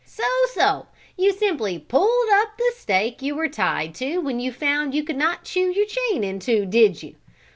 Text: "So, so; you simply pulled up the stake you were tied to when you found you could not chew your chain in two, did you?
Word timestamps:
"So, 0.03 0.23
so; 0.49 0.87
you 1.15 1.31
simply 1.31 1.77
pulled 1.77 2.27
up 2.33 2.57
the 2.57 2.71
stake 2.75 3.21
you 3.21 3.35
were 3.35 3.47
tied 3.47 3.93
to 3.97 4.17
when 4.17 4.39
you 4.39 4.51
found 4.51 4.95
you 4.95 5.03
could 5.03 5.15
not 5.15 5.43
chew 5.43 5.71
your 5.71 5.85
chain 5.85 6.23
in 6.23 6.39
two, 6.39 6.65
did 6.65 7.03
you? 7.03 7.17